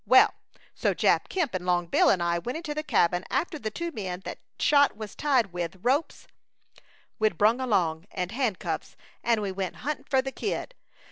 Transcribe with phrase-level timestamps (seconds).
[0.07, 0.33] Well,
[0.73, 3.91] so Jap Kemp and Long Bill and I went into the cabin after the two
[3.91, 6.25] men that shot was tied with ropes
[7.19, 10.73] we'd brung along, and handcuffs, and we went hunting for the Kid.